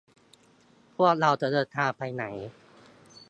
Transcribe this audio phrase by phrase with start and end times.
[0.95, 2.23] พวกเราจะเดินทางไปไหน